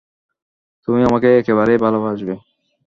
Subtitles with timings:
[0.83, 2.33] তুমি আমাকে একেবারেই ভালবাসবে।